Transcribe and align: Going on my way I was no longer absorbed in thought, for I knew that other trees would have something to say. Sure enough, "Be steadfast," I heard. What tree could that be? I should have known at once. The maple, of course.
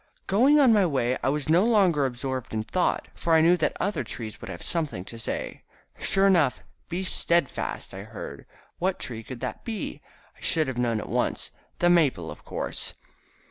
Going 0.25 0.59
on 0.59 0.73
my 0.73 0.83
way 0.83 1.15
I 1.21 1.29
was 1.29 1.47
no 1.47 1.63
longer 1.63 2.07
absorbed 2.07 2.55
in 2.55 2.63
thought, 2.63 3.07
for 3.13 3.33
I 3.35 3.41
knew 3.41 3.55
that 3.57 3.77
other 3.79 4.03
trees 4.03 4.41
would 4.41 4.49
have 4.49 4.63
something 4.63 5.05
to 5.05 5.19
say. 5.19 5.61
Sure 5.99 6.25
enough, 6.25 6.63
"Be 6.89 7.03
steadfast," 7.03 7.93
I 7.93 8.01
heard. 8.01 8.47
What 8.79 8.97
tree 8.97 9.21
could 9.21 9.41
that 9.41 9.63
be? 9.63 10.01
I 10.35 10.41
should 10.41 10.67
have 10.67 10.79
known 10.79 10.99
at 10.99 11.07
once. 11.07 11.51
The 11.77 11.91
maple, 11.91 12.31
of 12.31 12.43
course. 12.43 12.95